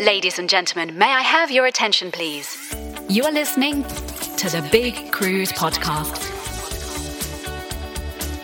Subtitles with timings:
[0.00, 2.74] Ladies and gentlemen, may I have your attention, please?
[3.10, 6.24] You are listening to the Big Cruise Podcast.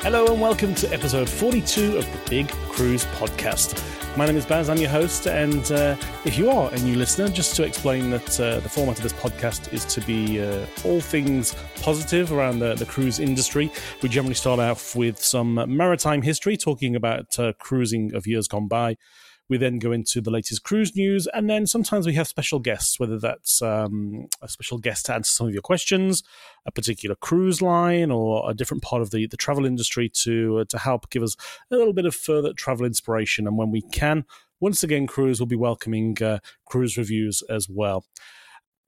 [0.03, 3.83] Hello and welcome to episode 42 of the Big Cruise Podcast.
[4.19, 5.97] My name is Baz, I'm your host, and uh,
[6.27, 9.15] if you are a new listener, just to explain that uh, the format of this
[9.15, 13.73] podcast is to be uh, all things positive around the, the cruise industry.
[14.03, 18.69] We generally start off with some maritime history, talking about uh, cruising of years gone
[18.69, 18.99] by.
[19.49, 22.99] We then go into the latest cruise news, and then sometimes we have special guests,
[22.99, 26.23] whether that's um, a special guest to answer some of your questions,
[26.67, 30.65] a particular cruise line, or a different part of the, the travel industry to uh,
[30.69, 31.37] to help give us
[31.71, 33.47] a little bit of further travel inspiration.
[33.47, 34.25] And when we can,
[34.61, 38.05] once again, Cruise will be welcoming uh, cruise reviews as well.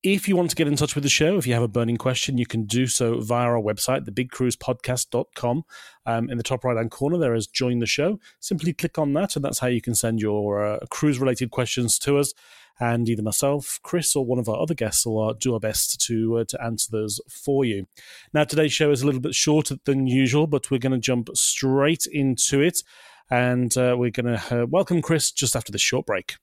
[0.04, 1.96] If you want to get in touch with the show, if you have a burning
[1.96, 5.64] question, you can do so via our website, thebigcruisepodcast.com.
[6.06, 8.20] Um, in the top right hand corner, there is join the show.
[8.38, 11.98] Simply click on that, and that's how you can send your uh, cruise related questions
[12.00, 12.32] to us.
[12.78, 16.00] And either myself, Chris, or one of our other guests will uh, do our best
[16.02, 17.88] to uh, to answer those for you.
[18.32, 21.28] Now, today's show is a little bit shorter than usual, but we're going to jump
[21.34, 22.84] straight into it.
[23.32, 26.36] And uh, we're going to uh, welcome Chris just after this short break.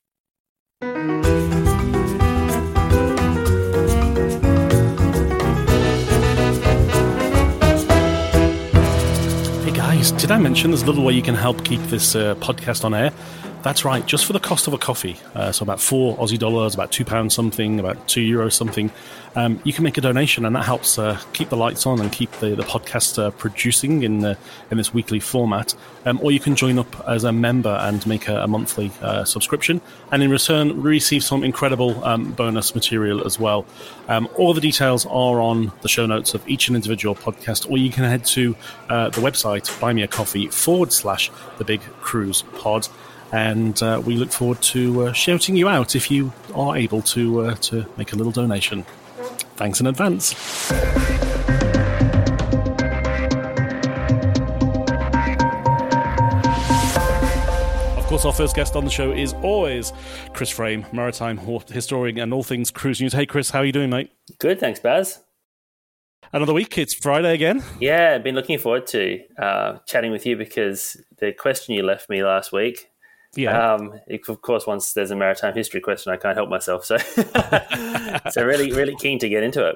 [10.26, 12.96] Did I mention there's a little way you can help keep this uh, podcast on
[12.96, 13.14] air?
[13.66, 16.76] That's right, just for the cost of a coffee, uh, so about four Aussie dollars,
[16.76, 18.92] about two pounds something, about two euros something,
[19.36, 22.12] um, you can make a donation, and that helps uh, keep the lights on and
[22.12, 24.38] keep the, the podcast uh, producing in the,
[24.70, 25.74] in this weekly format.
[26.06, 29.24] Um, or you can join up as a member and make a, a monthly uh,
[29.24, 33.66] subscription, and in return receive some incredible um, bonus material as well.
[34.08, 37.80] Um, all the details are on the show notes of each and individual podcast, or
[37.80, 38.56] you can head to
[38.90, 42.88] uh, the website buy me a coffee forward slash the big cruise pod
[43.32, 47.42] and uh, we look forward to uh, shouting you out if you are able to
[47.42, 48.84] uh, to make a little donation.
[49.56, 50.34] Thanks in advance.
[57.98, 59.92] Of course, our first guest on the show is always
[60.34, 63.14] Chris Frame, maritime historian and all things cruise news.
[63.14, 64.12] Hey, Chris, how are you doing, mate?
[64.40, 65.22] Good, thanks, Baz.
[66.32, 66.78] Another week.
[66.78, 67.64] It's Friday again.
[67.80, 72.10] Yeah, I've been looking forward to uh, chatting with you because the question you left
[72.10, 72.90] me last week
[73.36, 73.74] Yeah.
[73.74, 76.86] Um, of course, once there's a maritime history question, I can't help myself.
[76.86, 76.98] So,
[78.32, 79.76] so really, really keen to get into it.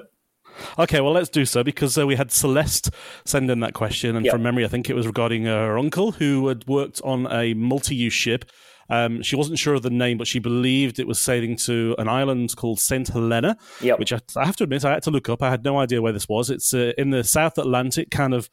[0.78, 2.90] Okay, well, let's do so because uh, we had Celeste
[3.24, 4.32] send in that question, and Yep.
[4.32, 8.12] from memory, I think it was regarding her uncle who had worked on a multi-use
[8.12, 8.44] ship.
[8.88, 12.08] Um, she wasn't sure of the name, but she believed it was sailing to an
[12.08, 13.98] island called Saint Helena, Yep.
[14.00, 15.42] which I, I have to admit I had to look up.
[15.42, 16.50] I had no idea where this was.
[16.50, 18.50] It's uh, in the South Atlantic, kind of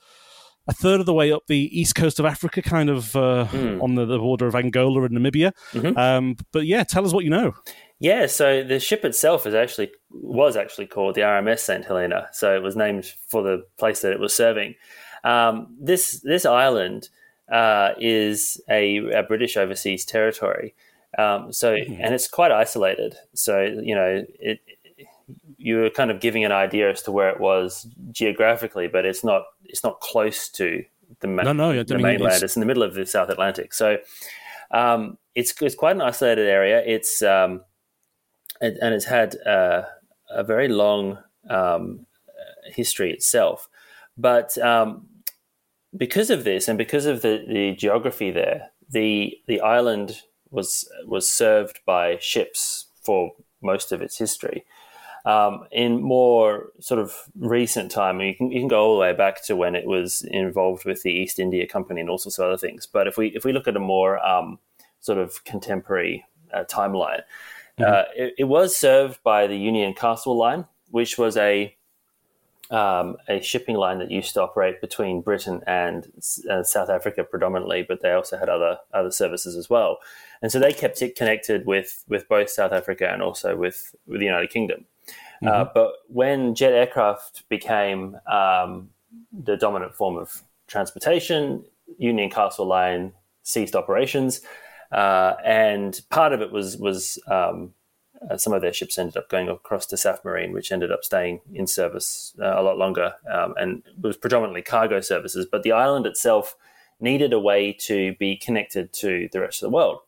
[0.68, 3.82] a third of the way up the east coast of Africa, kind of uh, Hmm.
[3.82, 5.52] on the, the border of Angola and Namibia.
[5.72, 5.98] Mm-hmm.
[5.98, 7.54] Um, but yeah, tell us what you know.
[8.00, 12.30] Yeah, so the ship itself is actually was actually called the RMS St Helena.
[12.32, 14.76] So it was named for the place that it was serving.
[15.24, 17.10] Um, this this island
[17.52, 20.76] uh, is a, a British overseas territory.
[21.18, 23.16] Um, so and it's quite isolated.
[23.34, 24.60] So you know it.
[25.58, 29.24] You were kind of giving an idea as to where it was geographically, but it's
[29.24, 29.44] not.
[29.66, 30.84] It's not close to
[31.20, 32.36] the, ma- no, no, the mainland.
[32.36, 32.44] It's...
[32.44, 32.56] it's...
[32.56, 33.74] in the middle of the South Atlantic.
[33.74, 33.98] So
[34.72, 36.82] um, it's it's quite an isolated area.
[36.86, 37.62] It's um,
[38.62, 39.84] and, and, it's had uh,
[40.30, 41.20] a very long
[41.50, 42.06] um,
[42.66, 43.70] history itself,
[44.18, 45.08] but um,
[45.96, 51.30] because of this and because of the, the geography there, the the island was was
[51.30, 53.32] served by ships for
[53.62, 54.66] most of its history.
[55.26, 59.14] Um, in more sort of recent time, you can you can go all the way
[59.14, 62.46] back to when it was involved with the East India Company and all sorts of
[62.46, 62.88] other things.
[62.88, 64.60] But if we if we look at a more um,
[65.00, 67.24] sort of contemporary uh, timeline,
[67.78, 67.84] mm-hmm.
[67.84, 71.76] uh, it, it, was served by the Union Castle Line, which was a
[72.70, 76.12] um, a shipping line that used to operate between Britain and
[76.50, 80.00] uh, South Africa predominantly, but they also had other other services as well.
[80.42, 84.20] And so they kept it connected with with both South Africa and also with with
[84.20, 84.86] the United Kingdom.
[85.44, 85.62] Uh, mm-hmm.
[85.62, 88.90] Uh, but when jet aircraft became um,
[89.32, 91.64] the dominant form of transportation,
[91.98, 93.14] Union Castle Line
[93.44, 94.42] ceased operations,
[94.92, 97.74] uh, and part of it was was um,
[98.30, 101.42] uh, some of their ships ended up going across to Safmarine, which ended up staying
[101.54, 105.46] in service uh, a lot longer, um, and was predominantly cargo services.
[105.50, 106.56] But the island itself
[107.00, 110.00] needed a way to be connected to the rest of the world.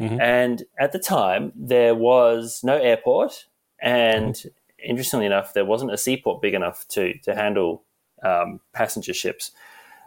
[0.00, 0.20] Mm-hmm.
[0.20, 3.46] And at the time, there was no airport,
[3.80, 4.48] and mm-hmm
[4.84, 7.84] interestingly enough, there wasn't a seaport big enough to to handle
[8.22, 9.52] um, passenger ships.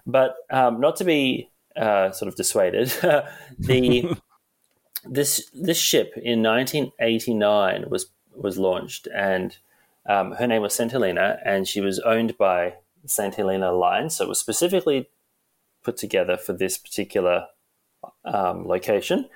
[0.06, 2.88] But um, not to be uh, sort of dissuaded,
[3.60, 4.16] the
[5.06, 9.58] this this ship in 1989 was was launched, and
[10.06, 12.76] um, her name was Saint Helena, and she was owned by
[13.06, 14.10] Saint Helena Line.
[14.10, 15.10] So it was specifically
[15.84, 17.48] put together for this particular
[18.24, 19.30] um, location,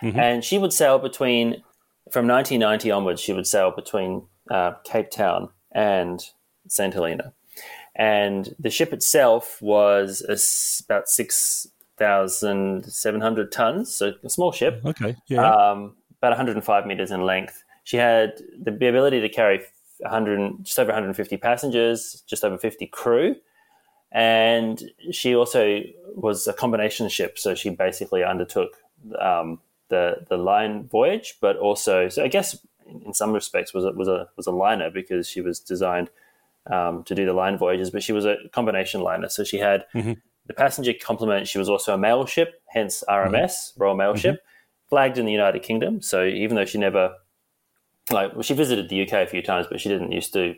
[0.00, 0.18] mm-hmm.
[0.18, 1.62] and she would sail between
[2.10, 3.20] from 1990 onwards.
[3.20, 6.22] She would sail between uh, Cape Town and
[6.68, 6.94] St.
[6.94, 7.32] Helena.
[7.96, 10.36] And the ship itself was a,
[10.84, 14.82] about 6,700 tons, so a small ship.
[14.84, 15.48] Okay, yeah.
[15.48, 17.62] Um, about 105 meters in length.
[17.84, 19.60] She had the ability to carry
[19.98, 23.36] 100, just over 150 passengers, just over 50 crew.
[24.10, 25.82] And she also
[26.14, 28.76] was a combination ship, so she basically undertook
[29.20, 32.56] um, the the line voyage, but also, so I guess
[33.04, 36.10] in some respects was a, was a was a liner because she was designed
[36.70, 39.28] um, to do the line voyages, but she was a combination liner.
[39.28, 40.12] So she had mm-hmm.
[40.46, 41.48] the passenger complement.
[41.48, 43.82] She was also a mail ship, hence RMS, mm-hmm.
[43.82, 44.18] Royal Mail mm-hmm.
[44.18, 44.44] Ship,
[44.88, 46.00] flagged in the United Kingdom.
[46.00, 47.14] So even though she never
[48.10, 50.54] like well, she visited the UK a few times, but she didn't used to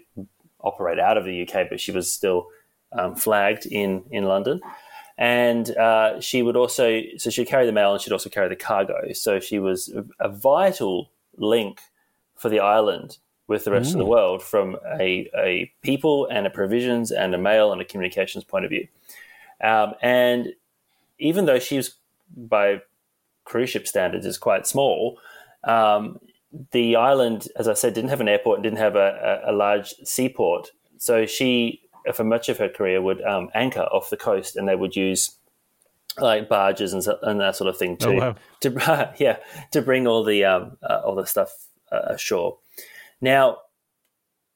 [0.60, 2.48] operate out of the UK, but she was still
[2.92, 4.60] um, flagged in in London.
[5.18, 8.56] And uh, she would also, so she'd carry the mail and she'd also carry the
[8.56, 9.12] cargo.
[9.12, 9.90] So she was
[10.20, 11.80] a vital link
[12.36, 13.18] for the island
[13.48, 13.94] with the rest mm.
[13.94, 14.08] of the mm.
[14.08, 18.64] world from a, a people and a provisions and a mail and a communications point
[18.64, 18.86] of view.
[19.62, 20.48] Um, and
[21.18, 21.94] even though she was,
[22.36, 22.82] by
[23.44, 25.18] cruise ship standards, is quite small,
[25.64, 26.18] um,
[26.72, 29.54] the island, as I said, didn't have an airport and didn't have a, a, a
[29.54, 30.70] large seaport.
[30.98, 31.82] So she,
[32.14, 35.36] for much of her career, would um, anchor off the coast and they would use
[36.18, 38.34] like barges and, and that sort of thing to, oh, wow.
[38.60, 39.36] to yeah,
[39.72, 42.58] to bring all the um, uh, all the stuff uh, ashore.
[43.20, 43.58] Now,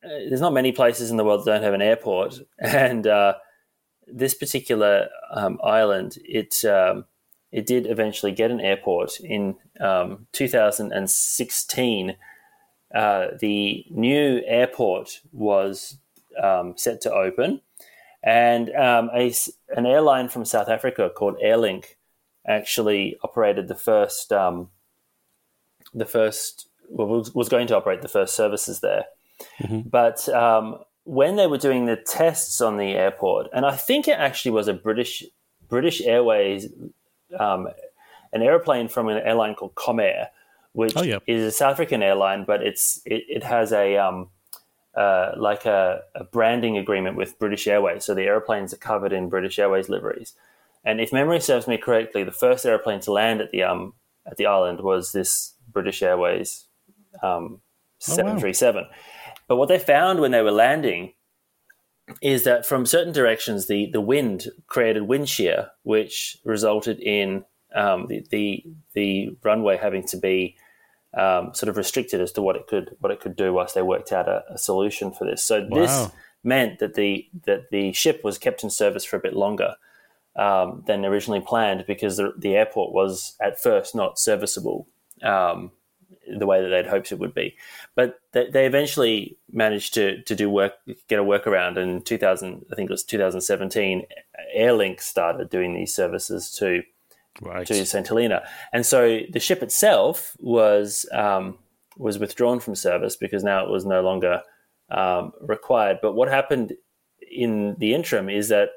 [0.05, 3.35] uh, there's not many places in the world that don't have an airport, and uh,
[4.07, 7.05] this particular um, island, it um,
[7.53, 12.17] it did eventually get an airport in um, 2016.
[12.95, 15.99] Uh, the new airport was
[16.43, 17.61] um, set to open,
[18.23, 19.33] and um, a,
[19.77, 21.97] an airline from South Africa called Airlink
[22.47, 24.71] actually operated the first um,
[25.93, 29.05] the first was, was going to operate the first services there.
[29.63, 29.89] Mm-hmm.
[29.89, 34.19] But um, when they were doing the tests on the airport, and I think it
[34.19, 35.25] actually was a British
[35.69, 36.69] British Airways,
[37.39, 37.69] um,
[38.33, 40.27] an airplane from an airline called Comair,
[40.73, 41.19] which oh, yeah.
[41.27, 44.29] is a South African airline, but it's it, it has a um,
[44.95, 49.29] uh, like a, a, branding agreement with British Airways, so the airplanes are covered in
[49.29, 50.35] British Airways liveries.
[50.85, 53.95] And if memory serves me correctly, the first airplane to land at the um,
[54.27, 56.67] at the island was this British Airways
[57.23, 57.61] um,
[57.99, 58.85] 737.
[58.85, 58.95] Oh, wow.
[59.49, 61.15] But what they found when they were landing
[62.23, 68.07] is that from certain directions, the, the wind created wind shear, which resulted in um,
[68.09, 68.65] the, the,
[68.95, 70.57] the runway having to be
[71.15, 73.83] um, sort of restricted as to what it could what it could do whilst they
[73.83, 75.43] worked out a, a solution for this.
[75.43, 75.81] So wow.
[75.81, 76.09] this
[76.45, 79.75] meant that the that the ship was kept in service for a bit longer
[80.37, 84.87] um, than originally planned because the, the, airport was at first not serviceable
[85.23, 85.73] um,
[86.29, 87.57] the way that they'd hoped it would be.
[87.95, 90.75] But they, they eventually managed to to do work,
[91.09, 91.77] get a workaround.
[91.77, 94.07] In 2000, I think it was 2017,
[94.57, 96.83] Airlink started doing these services to
[97.41, 97.67] right.
[97.67, 101.59] to St Helena, and so the ship itself was um,
[101.97, 104.43] was withdrawn from service because now it was no longer
[104.91, 105.99] um, required.
[106.03, 106.75] But what happened
[107.31, 108.71] in the interim is that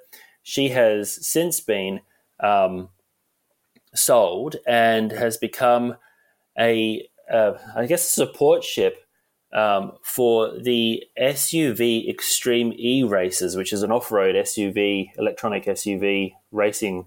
[0.44, 2.02] she has since been
[2.40, 2.90] um,
[3.96, 5.96] sold and has become
[6.60, 8.98] a, uh, I guess, a support ship
[9.54, 17.06] um, for the SUV Extreme E races, which is an off-road SUV, electronic SUV racing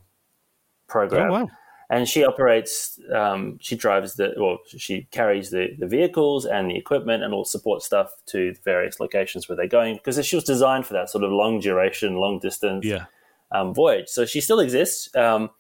[0.89, 1.31] program.
[1.31, 1.49] Oh, wow.
[1.89, 6.77] And she operates, um, she drives the, well, she carries the, the vehicles and the
[6.77, 10.85] equipment and all support stuff to various locations where they're going because she was designed
[10.85, 13.05] for that sort of long duration, long distance yeah.
[13.53, 14.09] um, voyage.
[14.09, 15.15] So she still exists.
[15.15, 15.51] Um,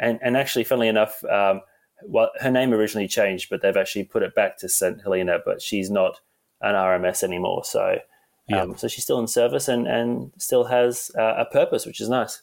[0.00, 1.60] and, and actually, funnily enough, um,
[2.06, 5.00] well, her name originally changed, but they've actually put it back to St.
[5.02, 6.20] Helena, but she's not
[6.60, 7.64] an RMS anymore.
[7.64, 7.98] So,
[8.52, 12.08] um, so she's still in service and, and still has uh, a purpose, which is
[12.08, 12.42] nice.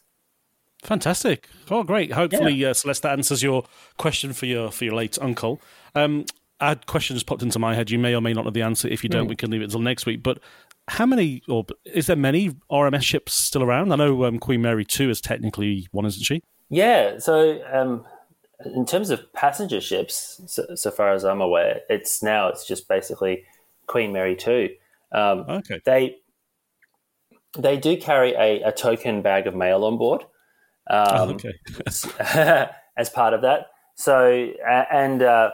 [0.83, 1.49] Fantastic!
[1.69, 2.13] Oh, great.
[2.13, 2.69] Hopefully, yeah.
[2.69, 3.65] uh, Celeste, that answers your
[3.97, 5.61] question for your for your late uncle.
[5.93, 6.25] Um,
[6.61, 7.91] a question just popped into my head.
[7.91, 8.87] You may or may not know the answer.
[8.87, 9.29] If you don't, mm.
[9.29, 10.23] we can leave it until next week.
[10.23, 10.39] But
[10.87, 13.91] how many, or is there many RMS ships still around?
[13.91, 16.43] I know um, Queen Mary Two is technically one, isn't she?
[16.69, 17.19] Yeah.
[17.19, 18.05] So, um,
[18.65, 22.87] in terms of passenger ships, so, so, far as I'm aware, it's now it's just
[22.87, 23.43] basically
[23.87, 24.69] Queen Mary Two.
[25.11, 25.81] Um, okay.
[25.85, 26.17] They
[27.57, 30.21] they do carry a, a, token bag of mail on board.
[30.89, 31.53] Um, oh, okay.
[32.97, 33.67] as part of that.
[33.95, 34.51] So,
[34.91, 35.51] and uh,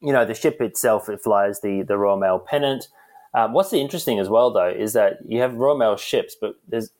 [0.00, 2.88] you know, the ship itself it flies the the Royal Mail pennant.
[3.34, 6.54] Um, what's the interesting as well, though, is that you have Royal Mail ships, but
[6.66, 6.90] there's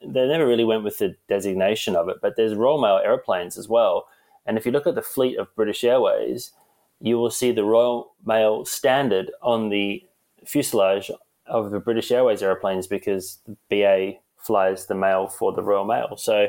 [0.00, 3.68] they never really went with the designation of it, but there's Royal Mail airplanes as
[3.68, 4.06] well.
[4.46, 6.52] And if you look at the fleet of British Airways,
[7.00, 10.02] you will see the Royal Mail standard on the
[10.44, 11.10] fuselage
[11.46, 16.16] of the British Airways airplanes because the BA flies the mail for the Royal Mail.
[16.16, 16.44] So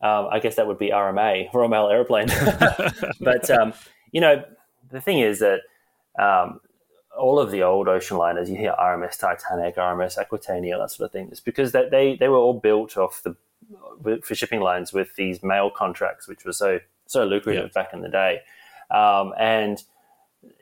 [0.00, 2.28] um, I guess that would be RMA, Royal Mail Aeroplane.
[3.20, 3.72] but, um,
[4.12, 4.44] you know,
[4.90, 5.60] the thing is that
[6.18, 6.60] um,
[7.16, 11.12] all of the old ocean liners, you hear RMS Titanic, RMS Aquitania, that sort of
[11.12, 11.28] thing.
[11.30, 13.36] It's because they, they, they were all built off the
[14.22, 18.08] for shipping lines with these mail contracts, which were so so lucrative back in the
[18.08, 18.40] day.
[18.90, 19.82] Um, and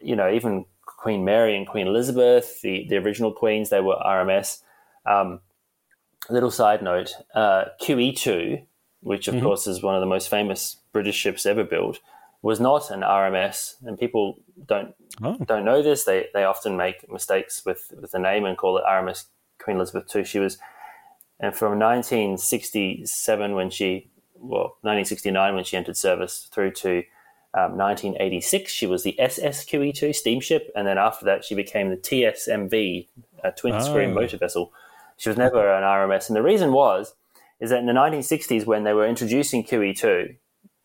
[0.02, 4.62] you know, even Queen Mary and Queen Elizabeth, the, the original queens, they were RMS.
[5.04, 5.40] Um,
[6.30, 8.64] little side note: uh, QE2,
[9.00, 9.44] which of mm-hmm.
[9.44, 12.00] course is one of the most famous British ships ever built,
[12.42, 15.36] was not an RMS, and people don't oh.
[15.44, 16.04] don't know this.
[16.04, 19.26] They they often make mistakes with with the name and call it RMS
[19.58, 20.24] Queen Elizabeth II.
[20.24, 20.58] She was,
[21.38, 26.98] and from 1967 when she well 1969 when she entered service through to
[27.54, 33.08] um, 1986 she was the SSQE2 steamship, and then after that she became the TSMV,
[33.42, 34.08] a twin oh.
[34.08, 34.72] motor vessel.
[35.16, 37.14] She was never an RMS, and the reason was
[37.58, 40.36] is that in the 1960s when they were introducing QE2,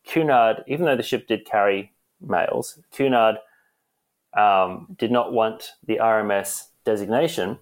[0.05, 1.91] Cunard, even though the ship did carry
[2.21, 3.37] mails, Cunard
[4.37, 7.59] um, did not want the RMS designation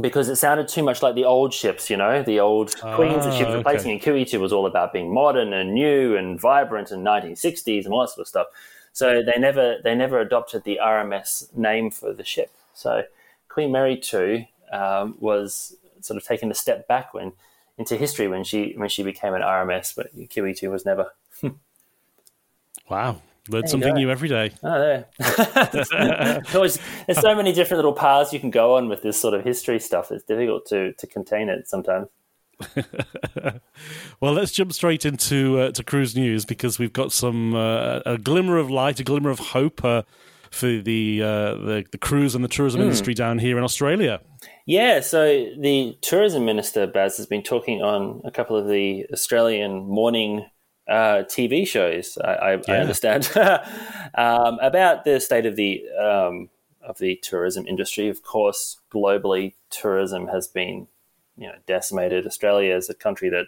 [0.00, 3.34] because it sounded too much like the old ships, you know, the old Queens and
[3.34, 3.92] ships ah, replacing.
[3.92, 8.00] And QE2 was all about being modern and new and vibrant in 1960s and all
[8.00, 8.46] that sort of stuff.
[8.92, 12.52] So they never they never adopted the RMS name for the ship.
[12.74, 13.02] So
[13.48, 17.32] Queen Mary two um, was sort of taken a step back when
[17.78, 21.12] into history when she when she became an RMS, but QE2 was never.
[22.88, 24.52] wow, learn something new every day.
[24.62, 25.06] Oh, there.
[26.52, 29.44] there's, there's so many different little paths you can go on with this sort of
[29.44, 30.10] history stuff.
[30.10, 32.08] It's difficult to to contain it sometimes.
[34.20, 38.18] well, let's jump straight into uh, to cruise news because we've got some uh, a
[38.18, 40.02] glimmer of light, a glimmer of hope uh,
[40.50, 42.84] for the, uh, the, the cruise and the tourism mm.
[42.84, 44.20] industry down here in Australia.
[44.66, 45.26] Yeah, so
[45.58, 50.46] the tourism minister Baz has been talking on a couple of the Australian morning
[50.88, 52.18] uh, TV shows.
[52.22, 52.62] I, I, yeah.
[52.68, 53.30] I understand
[54.14, 56.50] um, about the state of the um,
[56.82, 58.08] of the tourism industry.
[58.08, 60.88] Of course, globally, tourism has been
[61.36, 62.26] you know decimated.
[62.26, 63.46] Australia is a country that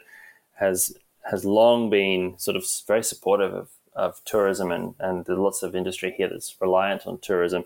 [0.55, 0.97] has
[1.31, 5.75] has long been sort of very supportive of, of tourism, and and there's lots of
[5.75, 7.64] industry here that's reliant on tourism.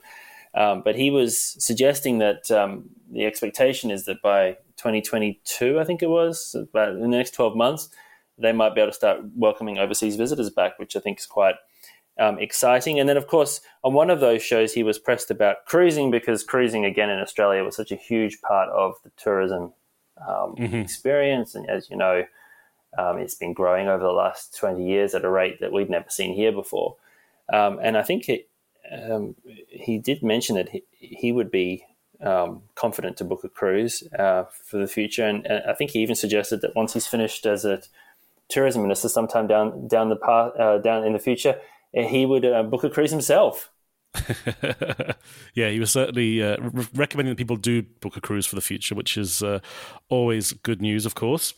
[0.52, 6.02] Um, but he was suggesting that um, the expectation is that by 2022, I think
[6.02, 7.88] it was, about in the next 12 months,
[8.40, 11.56] they might be able to start welcoming overseas visitors back, which I think is quite
[12.18, 12.98] um, exciting.
[12.98, 16.42] And then, of course, on one of those shows, he was pressed about cruising because
[16.42, 19.72] cruising, again, in Australia was such a huge part of the tourism
[20.20, 20.76] um, mm-hmm.
[20.76, 21.54] experience.
[21.54, 22.24] And as you know,
[22.98, 26.10] um, it's been growing over the last 20 years at a rate that we'd never
[26.10, 26.96] seen here before.
[27.52, 28.48] Um, and I think it,
[28.90, 29.36] um,
[29.68, 31.84] he did mention that he, he would be
[32.20, 36.00] um, confident to book a cruise uh, for the future, and, and, I think he
[36.00, 37.80] even suggested that once he's finished as a
[38.50, 41.58] tourism minister, sometime down down the path uh, down in the future,
[41.92, 43.70] he would uh, book a cruise himself.
[45.54, 48.60] yeah, he was certainly uh, re- recommending that people do book a cruise for the
[48.60, 49.60] future, which is uh,
[50.08, 51.54] always good news, of course.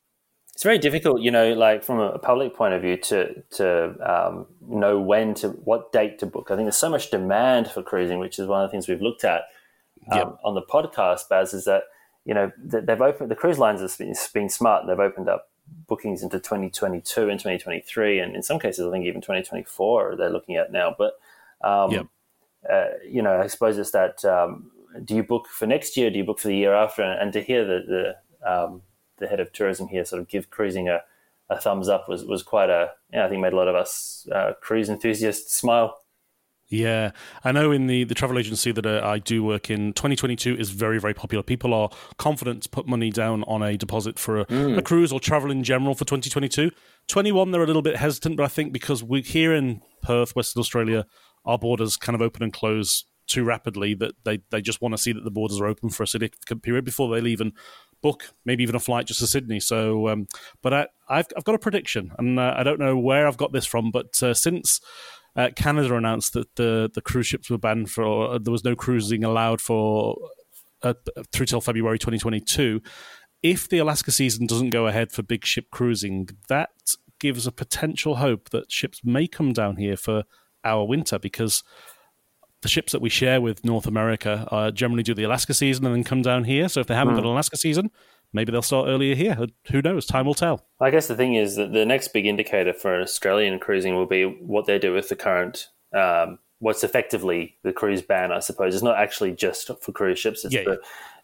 [0.53, 4.47] It's very difficult, you know, like from a public point of view, to to um,
[4.61, 6.51] know when to what date to book.
[6.51, 9.01] I think there's so much demand for cruising, which is one of the things we've
[9.01, 9.43] looked at
[10.11, 10.39] um, yep.
[10.45, 11.29] on the podcast.
[11.31, 11.85] Baz is that
[12.27, 14.87] you know they've opened the cruise lines have been, been smart.
[14.87, 15.52] They've opened up
[15.87, 20.57] bookings into 2022 and 2023, and in some cases, I think even 2024 they're looking
[20.57, 20.95] at now.
[20.97, 21.15] But
[21.63, 22.07] um, yep
[22.69, 24.71] uh, you know, I suppose it's that um,
[25.05, 26.11] do you book for next year?
[26.11, 27.03] Do you book for the year after?
[27.03, 28.83] And, and to hear the the, um,
[29.19, 31.01] the, head of tourism here sort of give cruising a,
[31.51, 34.29] a thumbs up was was quite a yeah, I think made a lot of us
[34.33, 36.02] uh, cruise enthusiasts smile.
[36.73, 37.11] Yeah,
[37.45, 40.71] I know in the, the travel agency that uh, I do work in, 2022 is
[40.71, 41.43] very, very popular.
[41.43, 44.79] People are confident to put money down on a deposit for a, mm.
[44.79, 46.71] a cruise or travel in general for 2022.
[47.09, 50.61] 21, they're a little bit hesitant, but I think because we're here in Perth, Western
[50.61, 51.05] Australia,
[51.45, 54.99] our borders kind of open and close too rapidly that they, they just want to
[54.99, 57.53] see that the borders are open for a significant period before they leave and
[58.01, 59.61] book maybe even a flight just to Sydney.
[59.61, 60.27] So, um,
[60.63, 63.53] but I, have I've got a prediction, and uh, I don't know where I've got
[63.53, 64.81] this from, but uh, since
[65.37, 68.77] uh, Canada announced that the the cruise ships were banned for, uh, there was no
[68.77, 70.17] cruising allowed for
[70.83, 70.95] uh,
[71.33, 72.81] through till February 2022.
[73.43, 76.71] If the Alaska season doesn't go ahead for big ship cruising, that
[77.19, 80.25] gives a potential hope that ships may come down here for
[80.65, 81.63] our winter because
[82.63, 85.95] the ships that we share with North America uh, generally do the Alaska season and
[85.95, 86.69] then come down here.
[86.69, 87.19] So if they haven't mm.
[87.19, 87.91] got an Alaska season,
[88.33, 89.47] maybe they'll start earlier here.
[89.71, 90.07] Who knows?
[90.07, 90.65] Time will tell.
[90.81, 94.25] I guess the thing is that the next big indicator for Australian cruising will be
[94.25, 95.69] what they do with the current.
[95.95, 98.73] Um, what's effectively the cruise ban, I suppose.
[98.73, 100.45] It's not actually just for cruise ships.
[100.45, 100.71] It's yeah, the,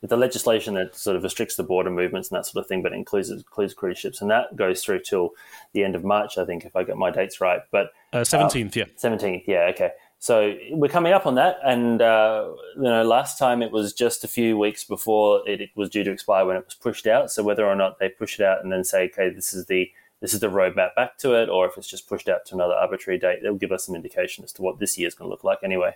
[0.03, 0.07] yeah.
[0.09, 2.93] the legislation that sort of restricts the border movements and that sort of thing, but
[2.93, 5.31] includes includes cruise ships, and that goes through till
[5.73, 7.61] the end of March, I think, if I get my dates right.
[7.71, 9.93] But uh, seventeenth, uh, yeah, seventeenth, yeah, okay.
[10.21, 14.25] So we're coming up on that, and uh, you know, last time it was just
[14.25, 17.31] a few weeks before it, it, was due to expire when it was pushed out.
[17.31, 19.91] So whether or not they push it out and then say, okay, this is the
[20.21, 22.75] this is the roadmap back to it, or if it's just pushed out to another
[22.75, 25.31] arbitrary date, they'll give us some indication as to what this year is going to
[25.31, 25.61] look like.
[25.63, 25.95] Anyway.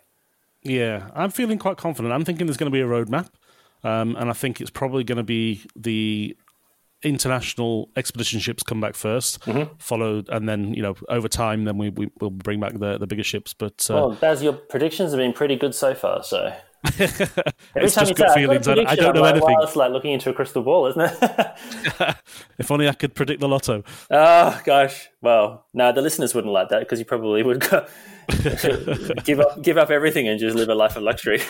[0.62, 2.14] Yeah, I'm feeling quite confident.
[2.14, 3.29] I'm thinking there's going to be a roadmap,
[3.83, 6.37] um, and I think it's probably going to be the
[7.03, 9.75] international expedition ships come back 1st mm-hmm.
[9.79, 13.07] followed, and then you know over time, then we, we will bring back the the
[13.07, 13.55] bigger ships.
[13.55, 16.23] But uh, well, Baz, your predictions have been pretty good so far.
[16.23, 16.55] So
[16.99, 17.07] Every
[17.77, 18.67] it's just good say, feelings.
[18.67, 19.57] I, I, don't know like, anything.
[19.61, 21.17] It's like looking into a crystal ball, isn't it?
[22.59, 23.85] if only I could predict the lotto.
[24.11, 25.09] Oh gosh.
[25.21, 27.87] Well, no, the listeners wouldn't like that because you probably would go,
[29.23, 31.41] give up, give up everything and just live a life of luxury.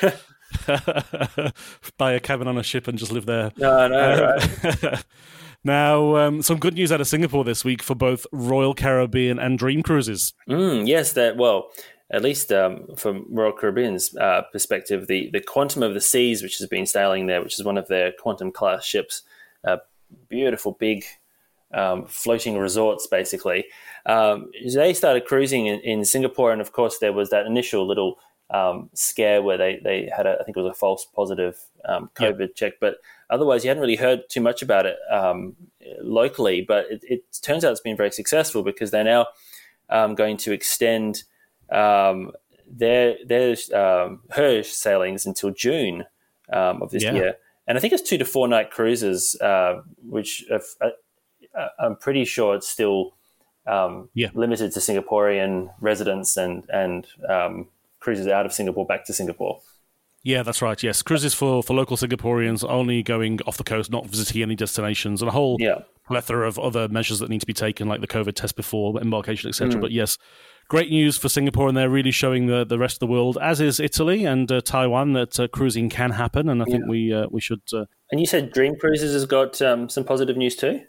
[1.97, 3.53] Buy a cabin on a ship and just live there.
[3.57, 5.05] No, no, um, right.
[5.65, 9.59] Now, um, some good news out of Singapore this week for both Royal Caribbean and
[9.59, 10.33] Dream Cruises.
[10.49, 11.71] Mm, yes, that well,
[12.11, 16.59] at least um, from Royal Caribbean's uh, perspective, the, the Quantum of the Seas, which
[16.59, 19.23] has been sailing there, which is one of their Quantum class ships,
[19.65, 19.79] uh,
[20.29, 21.05] beautiful big
[21.73, 23.65] um, floating resorts, basically.
[24.05, 28.19] Um, they started cruising in, in, Singapore, and of course, there was that initial little
[28.53, 32.11] um, scare where they, they had, a, I think it was a false positive um,
[32.15, 32.55] COVID yep.
[32.55, 32.97] check, but
[33.31, 35.57] otherwise, you hadn't really heard too much about it um,
[36.01, 36.61] locally.
[36.61, 39.27] But it, it, turns out it's been very successful because they're now
[40.15, 41.25] going to extend
[41.71, 42.33] um,
[42.67, 46.05] their their um, her sailings until June
[46.53, 47.13] um, of this yeah.
[47.13, 47.37] year,
[47.67, 50.91] and I think it's two to four night cruises, uh, which have, uh,
[51.59, 53.15] uh, I'm pretty sure it's still
[53.67, 54.29] um, yeah.
[54.35, 57.69] limited to Singaporean residents and and um,
[58.03, 59.61] cruises out of Singapore back to Singapore.
[60.25, 60.81] Yeah, that's right.
[60.81, 65.21] Yes, cruises for, for local Singaporeans only going off the coast, not visiting any destinations,
[65.21, 65.81] and a whole yeah.
[66.07, 69.49] plethora of other measures that need to be taken, like the COVID test before embarkation,
[69.49, 69.75] etc.
[69.75, 69.81] Mm.
[69.81, 70.19] But yes,
[70.69, 73.61] great news for Singapore, and they're really showing the, the rest of the world, as
[73.61, 76.49] is Italy and uh, Taiwan, that uh, cruising can happen.
[76.49, 76.91] And I think yeah.
[76.91, 77.63] we uh, we should.
[77.73, 80.83] Uh, and you said Dream Cruises has got um, some positive news too.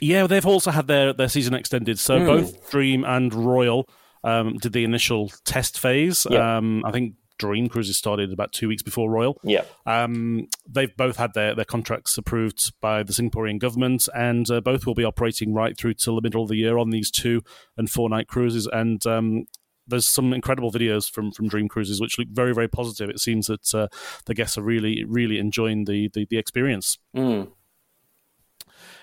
[0.00, 2.00] Yeah, they've also had their, their season extended.
[2.00, 2.26] So mm.
[2.26, 3.88] both Dream and Royal
[4.24, 6.26] um, did the initial test phase.
[6.30, 6.56] Yeah.
[6.56, 9.36] Um, I think Dream Cruises started about two weeks before Royal.
[9.42, 9.64] Yeah.
[9.84, 14.86] Um, they've both had their, their contracts approved by the Singaporean government, and uh, both
[14.86, 17.42] will be operating right through till the middle of the year on these two
[17.76, 18.68] and four night cruises.
[18.72, 19.46] And um,
[19.86, 23.10] there's some incredible videos from from Dream Cruises which look very very positive.
[23.10, 23.88] It seems that uh,
[24.26, 26.98] the guests are really really enjoying the the, the experience.
[27.16, 27.50] Mm.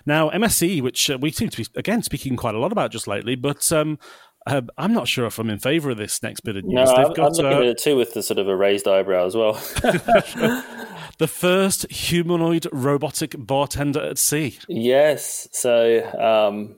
[0.05, 3.07] Now, MSC, which uh, we seem to be again speaking quite a lot about just
[3.07, 3.99] lately, but um,
[4.47, 6.73] Um, I'm not sure if I'm in favour of this next bit of news.
[6.73, 8.55] No, They've I'm, got, I'm looking uh, at it too with the sort of a
[8.55, 9.53] raised eyebrow as well.
[11.17, 14.57] the first humanoid robotic bartender at sea.
[14.67, 16.77] yes, so um,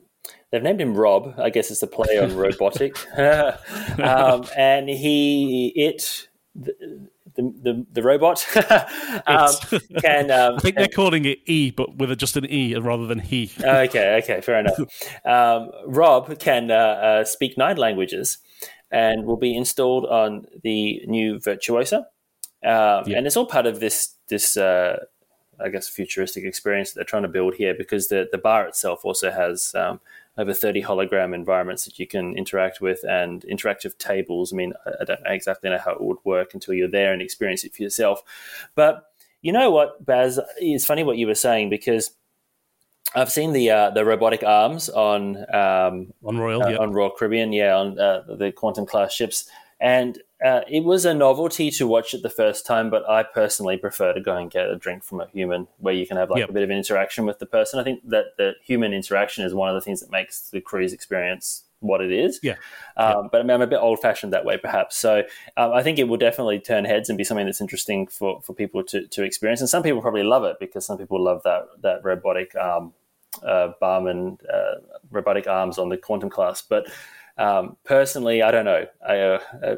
[0.52, 1.36] they've named him Rob.
[1.40, 6.28] I guess it's a play on robotic, um, and he it.
[7.36, 8.46] The, the, the, robot
[9.28, 9.54] um,
[10.00, 10.32] can.
[10.32, 13.20] Um, I think they're calling it E, but with a, just an E rather than
[13.20, 13.52] he.
[13.64, 14.80] okay, okay, fair enough.
[15.26, 18.38] Um, Rob can uh, uh, speak nine languages
[18.92, 22.08] and will be installed on the new Virtuosa.
[22.64, 23.18] Um, Yeah.
[23.18, 25.06] And it's all part of this, this uh,
[25.64, 29.06] I guess, futuristic experience that they're trying to build here because the, the bar itself
[29.06, 30.00] also has um,
[30.38, 34.54] over 30 hologram environments that you can interact with and interactive tables.
[34.54, 37.64] I mean, I don't exactly know how it would work until you're there and experience
[37.64, 38.24] it for yourself.
[38.76, 39.06] But
[39.42, 40.40] you know what, Baz?
[40.58, 42.12] It's funny what you were saying because
[43.14, 46.78] I've seen the uh, the robotic arms on um, On Royal, uh, yeah.
[46.78, 49.50] on Royal Caribbean, yeah, on uh, the Quantum class ships,
[49.82, 52.90] and uh, it was a novelty to watch it the first time.
[52.90, 56.08] But I personally prefer to go and get a drink from a human, where you
[56.08, 56.50] can have like Yep.
[56.50, 57.80] a bit of an interaction with the person.
[57.80, 60.94] I think that the human interaction is one of the things that makes the cruise
[60.94, 62.40] experience what it is.
[62.44, 62.56] Yeah.
[62.96, 64.96] Um, But I mean, I'm a bit old fashioned that way, perhaps.
[64.98, 65.24] So
[65.58, 68.54] um, I think it will definitely turn heads and be something that's interesting for, for
[68.54, 69.62] people to, to experience.
[69.62, 72.94] And some people probably love it because some people love that that robotic um,
[73.44, 74.76] uh, barman, uh,
[75.10, 76.62] robotic arms on the quantum class.
[76.62, 76.88] But
[77.38, 78.86] um, personally, I don't know.
[79.08, 79.76] I, uh, uh,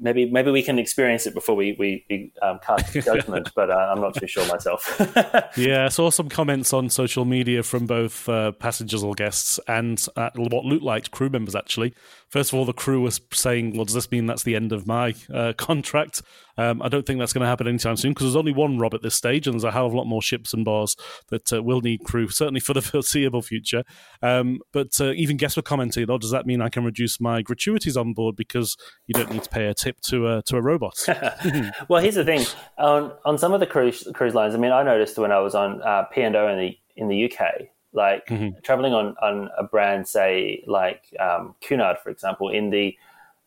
[0.00, 3.50] maybe maybe we can experience it before we we, we um, cast judgment.
[3.54, 5.00] but uh, I'm not too sure myself.
[5.56, 10.04] Yeah, I saw some comments on social media from both uh, passengers or guests and
[10.16, 11.92] uh, what looked like crew members, actually.
[12.28, 14.86] First of all, the crew was saying, well, does this mean that's the end of
[14.86, 16.22] my uh, contract?
[16.56, 18.94] Um, I don't think that's going to happen anytime soon because there's only one Rob
[18.94, 20.94] at this stage, and there's a hell of a lot more ships and bars
[21.30, 23.82] that uh, will need crew, certainly for the foreseeable future.
[24.22, 27.42] Um, but uh, even guests were commenting, oh, does that mean I can reduce my
[27.42, 30.62] gratuities on board because you don't need to pay a tip to, uh, to a
[30.62, 30.98] robot?
[31.88, 32.44] well, here's the thing
[32.78, 34.54] on on some of the cruise cruise lines.
[34.54, 37.08] I mean, I noticed when I was on uh, P and O in the in
[37.08, 38.26] the UK, like
[38.62, 42.96] traveling on on a brand, say like um, Cunard, for example, in the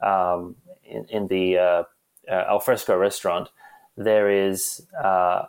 [0.02, 1.84] um, in, in the uh,
[2.30, 3.50] uh, alfresco restaurant,
[3.98, 5.44] there is uh,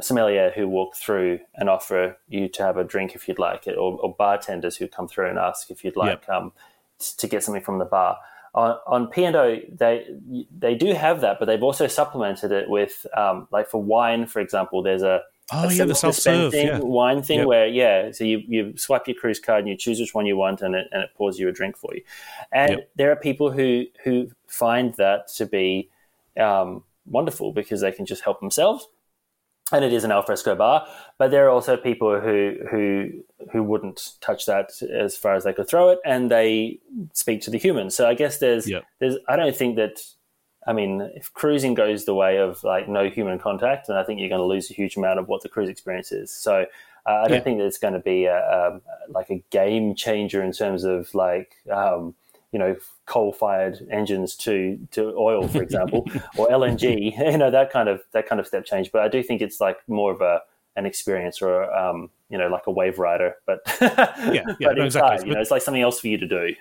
[0.00, 3.76] sommelier who walk through and offer you to have a drink if you'd like it,
[3.76, 6.52] or, or bartenders who come through and ask if you'd like um,
[6.98, 8.18] t- to get something from the bar.
[8.54, 10.06] On, on P&O, they
[10.58, 14.40] they do have that, but they've also supplemented it with, um, like for wine, for
[14.40, 16.78] example, there's a, Oh, a yeah, the self-serve, self-dispensing yeah.
[16.78, 17.46] wine thing Yep.
[17.48, 20.36] where, yeah, so you, you swipe your cruise card and you choose which one you
[20.36, 22.02] want and it, and it pours you a drink for you.
[22.52, 22.90] And Yep.
[22.94, 25.90] there are people who, who find that to be
[26.38, 28.86] um, wonderful because they can just help themselves
[29.72, 30.86] and it is an alfresco bar.
[31.18, 33.10] But there are also people who who
[33.52, 36.78] who wouldn't touch that as far as they could throw it, and they
[37.12, 37.94] speak to the humans.
[37.94, 38.84] So I guess there's Yep.
[38.98, 40.00] there's I don't think that.
[40.66, 44.20] I mean, if cruising goes the way of like no human contact, then I think
[44.20, 46.30] you're going to lose a huge amount of what the cruise experience is.
[46.30, 46.66] So
[47.06, 47.40] uh, I don't Yeah.
[47.42, 51.14] think that it's going to be a, um like a game changer in terms of
[51.14, 52.14] like um,
[52.52, 57.14] you know coal-fired engines to to oil, for example, or LNG.
[57.30, 58.90] You know that kind of that kind of step change.
[58.92, 60.42] But I do think it's like more of a
[60.76, 65.28] an experience or um, you know like a wave rider, but yeah, but no, exactly.
[65.28, 66.54] you know, it's like something else for you to do.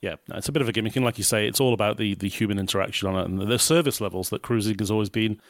[0.00, 2.14] Yeah, it's a bit of a gimmick, and like you say, it's all about the,
[2.14, 5.40] the human interaction on it and the, service levels that cruising has always been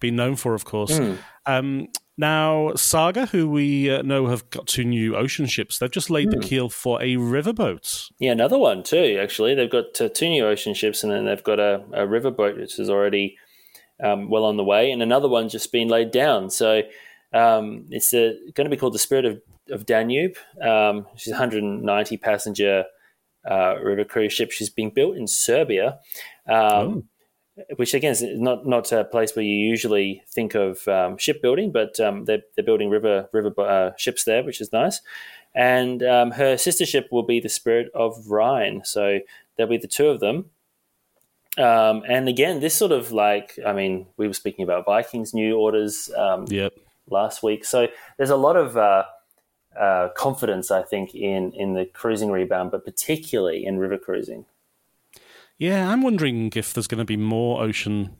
[0.00, 1.00] been known for, of course.
[1.46, 1.88] Um,
[2.22, 6.30] now, Saga, who we uh, know have got two new ocean ships, they've just laid
[6.30, 8.12] the keel for a riverboat.
[8.20, 9.18] Yeah, another one too.
[9.20, 12.58] Actually, they've got uh, two new ocean ships, and then they've got a, a riverboat
[12.58, 13.36] which is already
[14.00, 16.48] um, well on the way, and another one just been laid down.
[16.48, 16.82] So
[17.34, 20.36] um, it's uh going to be called the Spirit of, of Danube.
[20.62, 22.84] Um, she's a 190 passenger
[23.50, 24.52] uh, river cruise ship.
[24.52, 25.98] She's being built in Serbia.
[26.48, 27.08] Um,
[27.76, 32.00] Which again is not not a place where you usually think of um, shipbuilding, but
[32.00, 35.02] um, they're, they're building river river uh, ships there, which is nice.
[35.54, 39.18] And um, her sister ship will be the Spirit of Rhine, so
[39.56, 40.46] there'll be the two of them.
[41.58, 45.58] Um, and again, this sort of like, I mean, we were speaking about Vikings new
[45.58, 46.72] orders um, Yep.
[47.10, 49.04] last week, so there's a lot of uh,
[49.78, 54.46] uh, confidence, I think, in in the cruising rebound, but particularly in river cruising.
[55.62, 58.16] Yeah, I'm wondering if there's going to be more ocean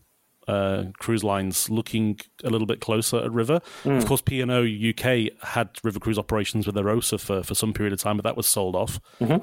[0.47, 3.61] uh, cruise lines looking a little bit closer at river.
[3.97, 7.93] Of course, P&O UK had river cruise operations with their Arosa for, for some period
[7.93, 9.01] of time, but that was sold off.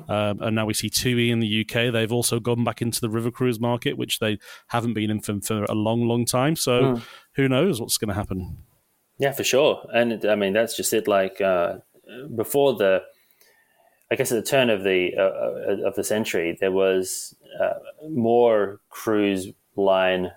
[0.08, 1.92] Um, and now we see TUI in the UK.
[1.92, 5.42] They've also gone back into the river cruise market, which they haven't been in for,
[5.42, 6.56] for a long, long time.
[6.56, 7.02] So
[7.36, 8.60] who knows what's going to happen?
[9.18, 9.86] Yeah, for sure.
[9.94, 11.06] And I mean, that's just it.
[11.06, 11.80] Like uh,
[12.34, 13.04] before the,
[14.12, 17.76] I guess at the turn of the uh, uh, of the century, there was uh,
[18.10, 20.32] more cruise line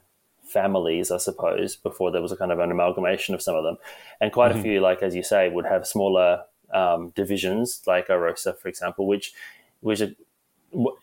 [0.45, 3.79] families, I suppose, before there was a kind of an amalgamation of some of them,
[4.21, 4.61] and quite mm-hmm.
[4.61, 9.07] a few, like as you say, would have smaller um, divisions, like Arosa, for example,
[9.07, 9.33] which
[9.81, 10.03] which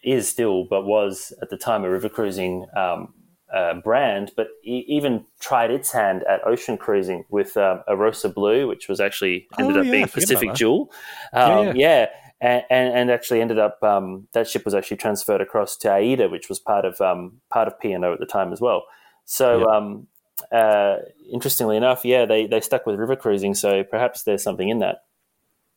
[0.03, 3.13] is still, but was at the time a river cruising um,
[3.53, 8.67] uh, brand, but e- even tried its hand at ocean cruising with um, Arosa Blue,
[8.67, 10.91] which was actually ended oh, up yeah, being Pacific Jewel.
[11.33, 11.73] Um, yeah, yeah.
[11.73, 12.07] yeah.
[12.41, 16.47] And, and, actually ended up um, that ship was actually transferred across to AIDA, which
[16.47, 18.85] was part of um, part of P and O at the time as well.
[19.25, 20.07] So um,
[20.51, 20.97] uh,
[21.31, 23.55] interestingly enough, yeah, they they stuck with river cruising.
[23.55, 25.03] So perhaps there's something in that.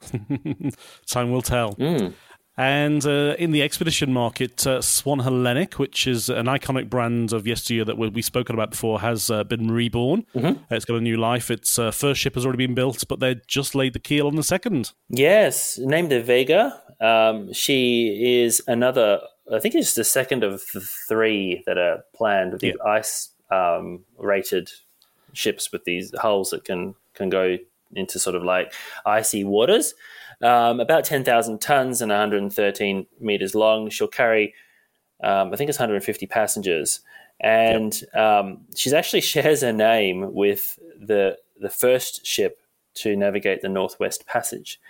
[1.06, 1.74] Time will tell.
[1.74, 2.14] Mm.
[2.56, 7.46] And uh, in the expedition market, uh, Swan Hellenic, which is an iconic brand of
[7.46, 10.26] yesteryear that we've spoken about before, has uh, been reborn.
[10.34, 10.62] Mm-hmm.
[10.70, 11.50] It's got a new life.
[11.50, 14.36] Its uh, first ship has already been built, but they just laid the keel on
[14.36, 14.92] the second.
[15.08, 16.78] Yes, named the Vega.
[17.00, 22.52] Um, she is another, I think it's the second of the three that are planned
[22.52, 22.90] with these yeah.
[22.90, 24.70] ice um, rated
[25.32, 27.56] ships with these hulls that can, can go
[27.94, 28.72] into sort of like
[29.04, 29.94] icy waters
[30.42, 33.88] um, about 10,000 tons and 113 meters long.
[33.90, 34.54] She'll carry,
[35.22, 37.00] um, I think it's 150 passengers.
[37.40, 38.16] And yep.
[38.16, 42.58] um, she's actually shares her name with the, the first ship
[42.94, 44.80] to navigate the Northwest Passage.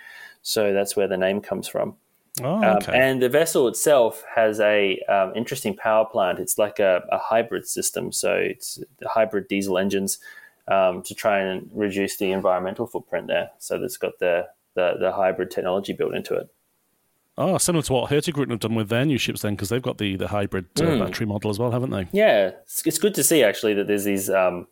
[0.41, 1.95] So that's where the name comes from.
[2.41, 6.39] Oh, um, and the vessel itself has a um, interesting power plant.
[6.39, 10.17] It's like a, a, hybrid system, so it's hybrid diesel engines
[10.67, 13.51] um, to try and reduce the environmental footprint there.
[13.59, 16.49] So it's got the the, the hybrid technology built into it.
[17.37, 19.97] Oh, similar to what Hurtigruten have done with their new ships, then, because they've got
[19.97, 20.99] the the hybrid uh, mm.
[20.99, 22.07] battery model as well, haven't they?
[22.11, 24.67] Yeah, it's, it's good to see actually that there's these um,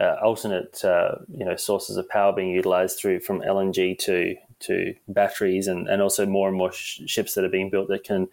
[0.00, 4.94] uh, alternate uh, you know sources of power being utilized through from LNG to to
[5.08, 8.28] batteries, and, and also more and more sh- ships that are being built that can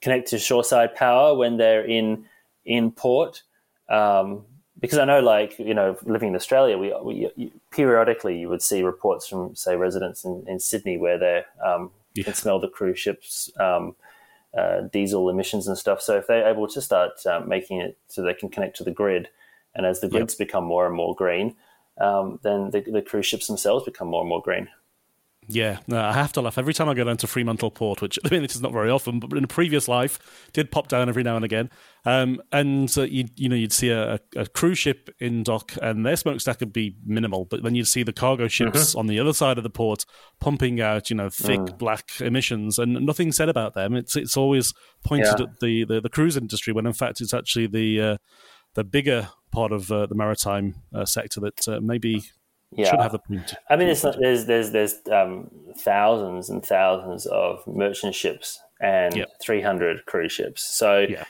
[0.00, 2.24] connect to shoreside power when they're in
[2.64, 3.42] in port.
[3.88, 4.44] Um,
[4.82, 8.82] because I know, like you know, living in Australia, we, we periodically you would see
[8.82, 12.24] reports from say residents in, in Sydney where they um, yeah.
[12.24, 13.94] can smell the cruise ships um,
[14.58, 16.02] uh, diesel emissions and stuff.
[16.02, 18.90] So if they're able to start um, making it so they can connect to the
[18.90, 19.28] grid,
[19.76, 20.48] and as the grids yep.
[20.48, 21.54] become more and more green,
[22.00, 24.68] um, then the, the cruise ships themselves become more and more green.
[25.48, 28.18] Yeah, no, I have to laugh every time I go down to Fremantle Port, which
[28.24, 31.08] I mean, this is not very often, but in a previous life, did pop down
[31.08, 31.68] every now and again.
[32.04, 36.06] Um, and uh, you you know you'd see a, a, cruise ship in dock, and
[36.06, 38.98] their smokestack would be minimal, but then you'd see the cargo ships mm-hmm.
[38.98, 40.04] on the other side of the port
[40.40, 41.78] pumping out you know thick mm.
[41.78, 43.94] black emissions, and nothing said about them.
[43.94, 44.72] It's it's always
[45.04, 45.44] pointed yeah.
[45.44, 48.16] at the, the, the cruise industry when in fact it's actually the uh,
[48.74, 52.22] the bigger part of uh, the maritime uh, sector that uh, maybe
[52.74, 52.90] yeah.
[52.90, 53.54] should have a point.
[53.70, 59.30] I mean, not, there's there's there's um, thousands and thousands of merchant ships and yep.
[59.40, 60.64] 300 cruise ships.
[60.64, 61.24] So, yeah.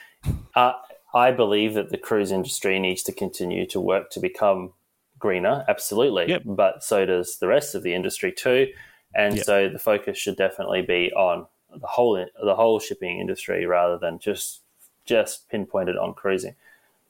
[0.57, 0.73] uh,
[1.15, 4.73] I believe that the cruise industry needs to continue to work to become
[5.19, 6.29] greener, absolutely.
[6.29, 6.43] Yep.
[6.47, 8.69] But so does the rest of the industry too.
[9.15, 9.45] And yep.
[9.45, 14.19] so the focus should definitely be on the whole the whole shipping industry rather than
[14.19, 14.63] just
[15.05, 16.55] just pinpointed on cruising.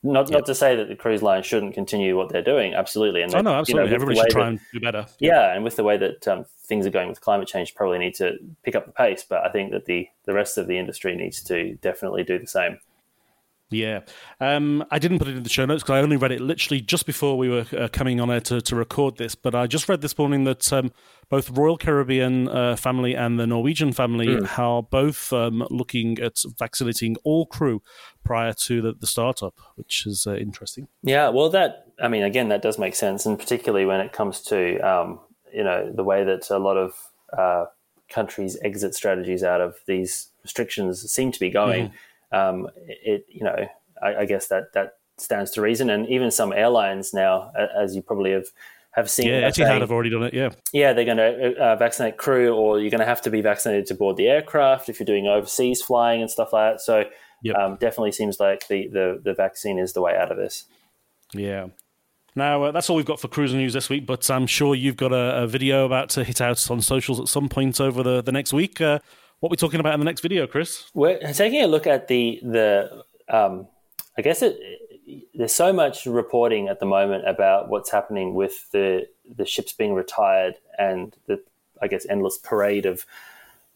[0.05, 0.41] Not yep.
[0.41, 3.23] not to say that the cruise line shouldn't continue what they're doing, absolutely.
[3.23, 3.85] And oh no, absolutely.
[3.85, 5.07] You know, Everybody should try that, and do better.
[5.21, 8.17] Yeah, and with the way that um, things are going with climate change, probably need
[8.17, 9.25] to pick up the pace.
[9.29, 12.49] But I think that the the rest of the industry needs to definitely do the
[12.49, 12.79] same.
[13.73, 14.01] Yeah.
[14.41, 16.81] Um, I didn't put it in the show notes because I only read it literally
[16.81, 19.35] just before we were uh, coming on air to, to record this.
[19.35, 20.93] But I just read this morning that um,
[21.33, 24.59] both Royal Caribbean uh, family and the Norwegian family mm.
[24.59, 27.83] are both um, looking at vaccinating all crew
[28.23, 30.87] prior to the, the startup, which is uh, interesting.
[31.03, 31.31] Yeah.
[31.31, 33.27] Well, that, I mean, again, that does make sense.
[33.27, 35.21] And particularly when it comes to, um,
[35.53, 36.95] you know, the way that a lot of
[37.37, 37.65] uh,
[38.09, 41.89] countries exit strategies out of these restrictions seem to be going.
[41.89, 41.93] Mm
[42.33, 43.67] um, it you know
[44.03, 45.91] I, I, guess that that stands to reason.
[45.91, 48.47] And even some airlines now, as you probably have
[48.93, 50.35] have seen, yeah, Etihad have already done it.
[50.35, 53.41] Yeah, yeah, they're going to uh, vaccinate crew, or you're going to have to be
[53.41, 56.81] vaccinated to board the aircraft if you're doing overseas flying and stuff like that.
[56.81, 57.05] So
[57.43, 57.57] yep.
[57.57, 60.67] um, definitely seems like the, the the vaccine is the way out of this.
[61.33, 61.69] Yeah.
[62.35, 64.97] Now, uh, that's all we've got for cruise news this week, but I'm sure you've
[64.97, 68.23] got a, a, video about to hit out on socials at some point over the,
[68.23, 68.81] the next week.
[68.81, 69.01] Uh,
[69.41, 70.91] what are we talking about in the next video, Chris?
[70.95, 73.05] We're taking a look at the the.
[73.29, 73.69] Um,
[74.17, 74.59] I guess it,
[75.35, 79.95] there's so much reporting at the moment about what's happening with the the ships being
[79.95, 81.41] retired and the
[81.81, 83.05] I guess endless parade of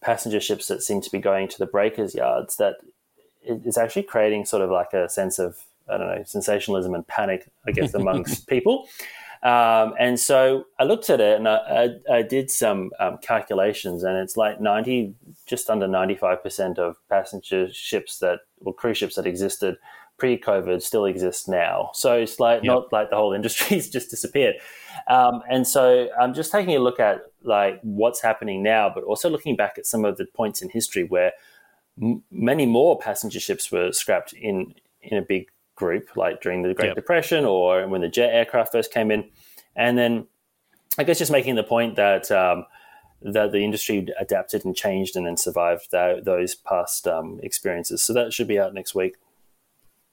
[0.01, 2.77] passenger ships that seem to be going to the breakers yards that
[3.43, 7.49] is actually creating sort of like a sense of I don't know sensationalism and panic
[7.67, 8.89] I guess amongst people.
[9.43, 11.57] Um, and so I looked at it and I,
[12.11, 17.73] I, I did some um, calculations, and it's like 90, just under 95% of passenger
[17.73, 19.77] ships that, or cruise ships that existed
[20.19, 21.91] pre COVID still exists now.
[21.95, 22.73] So it's like yep.
[22.73, 24.57] not like the whole industry's just disappeared.
[25.09, 29.29] Um, and so I'm just taking a look at like what's happening now, but also
[29.29, 31.33] looking back at some of the points in history where
[32.01, 36.75] m- many more passenger ships were scrapped in in a big group, like during the
[36.75, 36.97] Great yep.
[36.97, 39.29] Depression or when the jet aircraft first came in.
[39.77, 40.27] And then
[40.99, 42.65] I guess just making the point that um,
[43.23, 48.03] that the industry adapted and changed and then survived that, those past um, experiences.
[48.03, 49.17] So that should be out next week.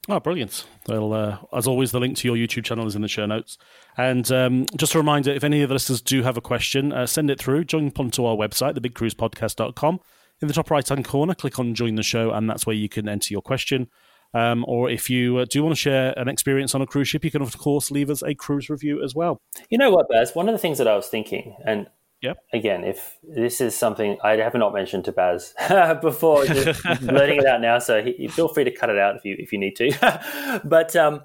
[0.10, 0.66] Oh, brilliant.
[0.88, 3.58] Well, uh, as always, the link to your YouTube channel is in the show notes.
[3.98, 7.08] And um, just a reminder if any of the listeners do have a question, uh,
[7.08, 7.64] send it through.
[7.66, 10.00] Join onto our website, thebigcruisepodcast.com.
[10.42, 12.90] In the top right hand corner, click on Join the Show, and that's where you
[12.90, 13.88] can enter your question.
[14.34, 17.24] Um, or if you uh, do want to share an experience on a cruise ship,
[17.24, 19.40] you can, of course, leave us a cruise review as well.
[19.70, 20.36] You know what, Baz?
[20.36, 21.88] One of the things that I was thinking, and
[22.24, 22.38] Yep.
[22.54, 25.54] Again, if this is something I have not mentioned to Baz
[26.02, 29.26] before, just letting it out now, so he, feel free to cut it out if
[29.26, 30.62] you if you need to.
[30.64, 31.20] but um,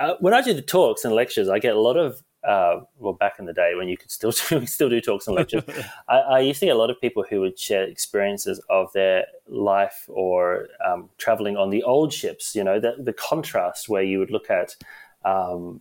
[0.00, 3.12] uh, when I do the talks and lectures, I get a lot of uh, well,
[3.12, 5.62] back in the day when you could still do, still do talks and lectures,
[6.08, 9.26] I, I, used to get a lot of people who would share experiences of their
[9.46, 12.56] life or um, traveling on the old ships.
[12.56, 14.74] You know, the, the contrast where you would look at
[15.24, 15.80] um,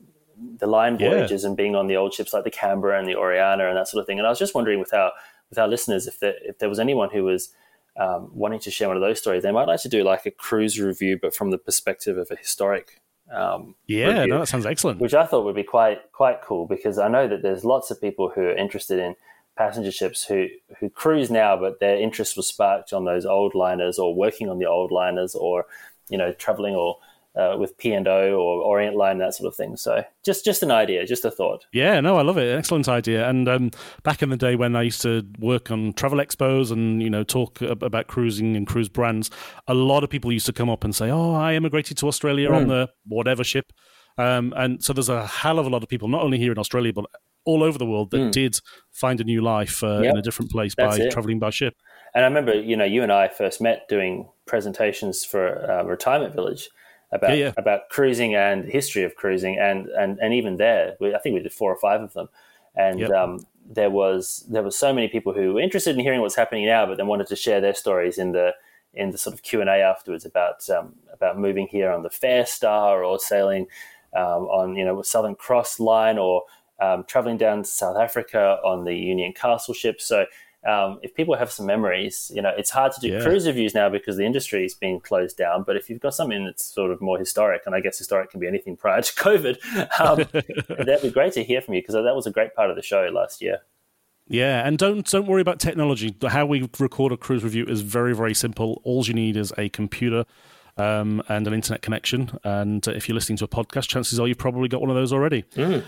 [0.58, 1.50] the line voyages yeah.
[1.50, 4.02] and being on the old ships like the Canberra and the Oriana and that sort
[4.02, 4.18] of thing.
[4.18, 5.12] And I was just wondering with our
[5.50, 7.50] with our listeners if there, if there was anyone who was
[8.00, 10.32] um, wanting to share one of those stories, they might like to do like a
[10.32, 13.02] cruise review, but from the perspective of a historic
[13.32, 15.00] um, yeah, review, no, that sounds excellent.
[15.00, 18.02] Which I thought would be quite quite cool because I know that there's lots of
[18.02, 19.16] people who are interested in
[19.58, 20.48] passenger ships who
[20.80, 24.60] who cruise now, but their interest was sparked on those old liners or working on
[24.60, 25.66] the old liners or
[26.10, 26.98] you know traveling or
[27.36, 29.76] uh, with P and O or Orient Line, that sort of thing.
[29.78, 31.66] So just just an idea, just a thought.
[31.72, 32.56] Yeah, no, I love it.
[32.56, 33.28] Excellent idea.
[33.28, 33.72] And um,
[34.04, 37.24] back in the day when I used to work on travel expos and you know
[37.24, 39.30] talk about cruising and cruise brands,
[39.68, 42.50] a lot of people used to come up and say, "Oh, I immigrated to Australia
[42.50, 42.56] mm.
[42.56, 42.70] on hmm.
[42.70, 43.72] the whatever ship."
[44.18, 46.60] Um, and so there's a hell of a lot of people, not only here in
[46.60, 47.06] Australia but
[47.46, 48.32] all over the world, that mm.
[48.32, 48.60] did
[48.92, 50.14] find a new life uh, yep.
[50.14, 51.12] in a different place That's by it.
[51.12, 51.74] traveling by ship.
[52.14, 56.36] And I remember, you know, you and I first met doing presentations for a retirement
[56.36, 56.70] village
[57.12, 57.54] about yeah, yeah.
[57.58, 61.42] about cruising and history of cruising, and and and even there, we, I think we
[61.42, 62.30] did four or five of them,
[62.76, 63.12] and yep.
[63.12, 66.66] um, there was there was so many people who were interested in hearing what's happening
[66.66, 68.54] now, but then wanted to share their stories in the
[68.94, 72.10] in the sort of Q and A afterwards about um, about moving here on the
[72.10, 73.68] Fair Star or sailing
[74.16, 76.44] um, on you know Southern Cross line or
[76.80, 80.02] um, traveling down to South Africa on the Union Castle ship.
[80.02, 80.26] So
[80.68, 83.22] um, if people have some memories, you know, it's hard to do yeah.
[83.22, 85.64] cruise reviews now because the industry is being closed down.
[85.64, 88.40] But if you've got something that's sort of more historic, and I guess historic can
[88.40, 89.58] be anything prior to COVID,
[90.00, 90.28] um,
[90.86, 92.84] that'd be great to hear from you because that was a great part of the
[92.84, 93.60] show last year.
[94.28, 96.16] Yeah, and don't don't worry about technology.
[96.26, 98.82] How we record a cruise review is very very simple.
[98.86, 100.26] All you need is a computer
[100.78, 102.32] um, and an internet connection.
[102.44, 105.12] And if you're listening to a podcast, chances are you've probably got one of those
[105.12, 105.44] already.
[105.56, 105.84] Mm.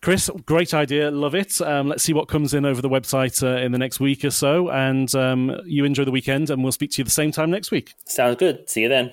[0.00, 1.10] Chris, great idea.
[1.10, 1.60] Love it.
[1.60, 4.30] Um, let's see what comes in over the website uh, in the next week or
[4.30, 4.70] so.
[4.70, 7.70] And um, you enjoy the weekend, and we'll speak to you the same time next
[7.70, 7.94] week.
[8.06, 8.70] Sounds good.
[8.70, 9.12] See you then.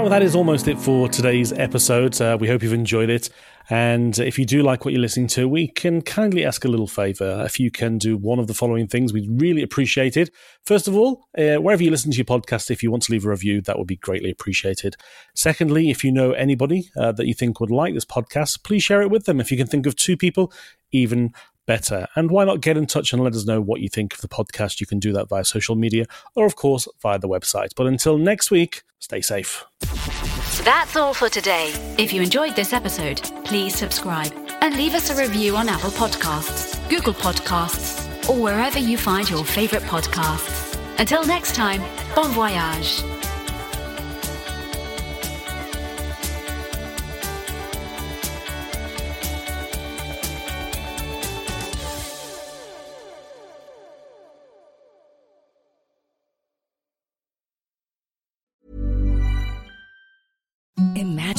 [0.00, 2.18] Now, that is almost it for today's episode.
[2.18, 3.28] Uh, we hope you've enjoyed it.
[3.68, 6.86] And if you do like what you're listening to, we can kindly ask a little
[6.86, 7.42] favor.
[7.44, 10.30] If you can do one of the following things, we'd really appreciate it.
[10.64, 13.26] First of all, uh, wherever you listen to your podcast, if you want to leave
[13.26, 14.96] a review, that would be greatly appreciated.
[15.34, 19.02] Secondly, if you know anybody uh, that you think would like this podcast, please share
[19.02, 19.38] it with them.
[19.38, 20.50] If you can think of two people,
[20.92, 21.34] even
[21.66, 22.06] better.
[22.16, 24.28] And why not get in touch and let us know what you think of the
[24.28, 24.80] podcast?
[24.80, 27.74] You can do that via social media or, of course, via the website.
[27.76, 29.64] But until next week, stay safe.
[30.64, 31.72] That's all for today.
[31.98, 36.78] If you enjoyed this episode, please subscribe and leave us a review on Apple Podcasts,
[36.88, 40.78] Google Podcasts, or wherever you find your favorite podcasts.
[40.98, 41.82] Until next time,
[42.14, 43.02] bon voyage.